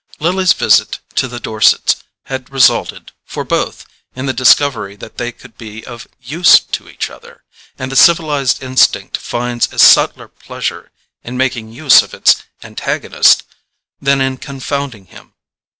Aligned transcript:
Lily's 0.19 0.53
visit 0.53 0.97
to 1.13 1.27
the 1.27 1.39
Dorsets 1.39 1.97
had 2.23 2.49
resulted, 2.51 3.11
for 3.23 3.43
both, 3.43 3.85
in 4.15 4.25
the 4.25 4.33
discovery 4.33 4.95
that 4.95 5.17
they 5.17 5.31
could 5.31 5.55
be 5.59 5.85
of 5.85 6.07
use 6.19 6.59
to 6.59 6.89
each 6.89 7.11
other; 7.11 7.43
and 7.77 7.91
the 7.91 7.95
civilized 7.95 8.63
instinct 8.63 9.15
finds 9.15 9.71
a 9.71 9.77
subtler 9.77 10.27
pleasure 10.27 10.91
in 11.23 11.37
making 11.37 11.71
use 11.71 12.01
of 12.01 12.15
its 12.15 12.41
antagonist 12.63 13.43
than 14.01 14.21
in 14.21 14.37
confounding 14.37 15.05
him. 15.05 15.35